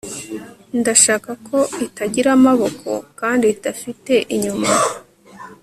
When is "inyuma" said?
4.35-4.69